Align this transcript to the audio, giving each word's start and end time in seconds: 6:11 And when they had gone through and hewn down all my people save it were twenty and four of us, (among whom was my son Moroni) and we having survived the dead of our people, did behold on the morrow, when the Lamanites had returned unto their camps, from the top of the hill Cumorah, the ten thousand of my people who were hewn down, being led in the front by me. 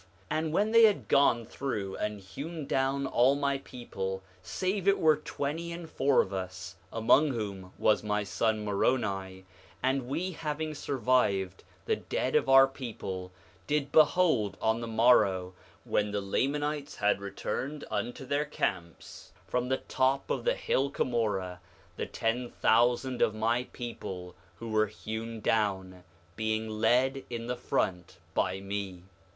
6:11 0.31 0.37
And 0.39 0.51
when 0.51 0.71
they 0.71 0.83
had 0.85 1.07
gone 1.07 1.45
through 1.45 1.95
and 1.97 2.19
hewn 2.21 2.65
down 2.65 3.05
all 3.05 3.35
my 3.35 3.59
people 3.59 4.23
save 4.41 4.87
it 4.87 4.97
were 4.97 5.17
twenty 5.17 5.71
and 5.71 5.87
four 5.87 6.23
of 6.23 6.33
us, 6.33 6.75
(among 6.91 7.33
whom 7.33 7.71
was 7.77 8.01
my 8.01 8.23
son 8.23 8.65
Moroni) 8.65 9.45
and 9.83 10.07
we 10.07 10.31
having 10.31 10.73
survived 10.73 11.63
the 11.85 11.97
dead 11.97 12.35
of 12.35 12.49
our 12.49 12.67
people, 12.67 13.31
did 13.67 13.91
behold 13.91 14.57
on 14.59 14.81
the 14.81 14.87
morrow, 14.87 15.53
when 15.83 16.09
the 16.09 16.19
Lamanites 16.19 16.95
had 16.95 17.21
returned 17.21 17.85
unto 17.91 18.25
their 18.25 18.45
camps, 18.45 19.33
from 19.45 19.69
the 19.69 19.77
top 19.77 20.31
of 20.31 20.45
the 20.45 20.55
hill 20.55 20.89
Cumorah, 20.89 21.59
the 21.95 22.07
ten 22.07 22.49
thousand 22.49 23.21
of 23.21 23.35
my 23.35 23.65
people 23.65 24.33
who 24.55 24.69
were 24.69 24.87
hewn 24.87 25.41
down, 25.41 26.03
being 26.35 26.67
led 26.67 27.23
in 27.29 27.45
the 27.45 27.55
front 27.55 28.17
by 28.33 28.59
me. 28.59 29.03